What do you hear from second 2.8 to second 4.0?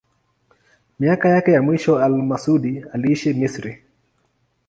aliishi Misri.